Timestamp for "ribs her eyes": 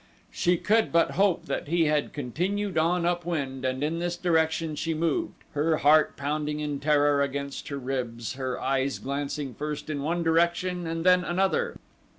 7.77-8.97